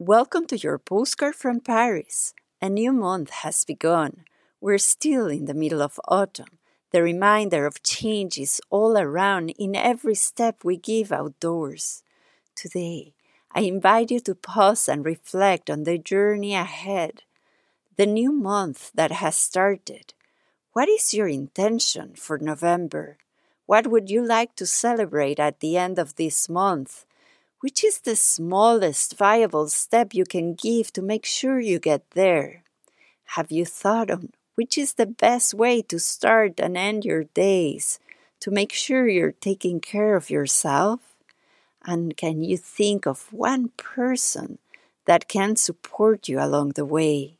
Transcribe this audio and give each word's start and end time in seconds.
Welcome 0.00 0.48
to 0.48 0.56
your 0.56 0.76
postcard 0.78 1.36
from 1.36 1.60
Paris. 1.60 2.34
A 2.60 2.68
new 2.68 2.92
month 2.92 3.30
has 3.30 3.64
begun. 3.64 4.24
We're 4.60 4.76
still 4.76 5.28
in 5.28 5.44
the 5.44 5.54
middle 5.54 5.80
of 5.80 6.00
autumn. 6.08 6.58
The 6.90 7.00
reminder 7.00 7.64
of 7.64 7.84
change 7.84 8.36
is 8.36 8.60
all 8.70 8.98
around 8.98 9.50
in 9.50 9.76
every 9.76 10.16
step 10.16 10.64
we 10.64 10.78
give 10.78 11.12
outdoors. 11.12 12.02
Today, 12.56 13.14
I 13.54 13.60
invite 13.60 14.10
you 14.10 14.18
to 14.18 14.34
pause 14.34 14.88
and 14.88 15.04
reflect 15.04 15.70
on 15.70 15.84
the 15.84 15.96
journey 15.96 16.56
ahead, 16.56 17.22
the 17.96 18.04
new 18.04 18.32
month 18.32 18.90
that 18.96 19.12
has 19.12 19.36
started. 19.36 20.12
What 20.72 20.88
is 20.88 21.14
your 21.14 21.28
intention 21.28 22.14
for 22.16 22.36
November? 22.36 23.16
What 23.66 23.86
would 23.86 24.10
you 24.10 24.26
like 24.26 24.56
to 24.56 24.66
celebrate 24.66 25.38
at 25.38 25.60
the 25.60 25.76
end 25.76 26.00
of 26.00 26.16
this 26.16 26.48
month? 26.48 27.06
Which 27.64 27.82
is 27.82 28.00
the 28.00 28.14
smallest 28.14 29.16
viable 29.16 29.70
step 29.70 30.12
you 30.12 30.26
can 30.26 30.52
give 30.52 30.92
to 30.92 31.00
make 31.00 31.24
sure 31.24 31.58
you 31.58 31.78
get 31.78 32.10
there? 32.10 32.62
Have 33.40 33.50
you 33.50 33.64
thought 33.64 34.10
on 34.10 34.34
which 34.54 34.76
is 34.76 34.92
the 34.92 35.06
best 35.06 35.54
way 35.54 35.80
to 35.80 35.98
start 35.98 36.60
and 36.60 36.76
end 36.76 37.06
your 37.06 37.24
days 37.24 37.98
to 38.40 38.50
make 38.50 38.70
sure 38.70 39.08
you're 39.08 39.32
taking 39.32 39.80
care 39.80 40.14
of 40.14 40.28
yourself? 40.28 41.16
And 41.82 42.14
can 42.18 42.42
you 42.42 42.58
think 42.58 43.06
of 43.06 43.32
one 43.32 43.70
person 43.78 44.58
that 45.06 45.26
can 45.26 45.56
support 45.56 46.28
you 46.28 46.38
along 46.40 46.72
the 46.72 46.84
way? 46.84 47.38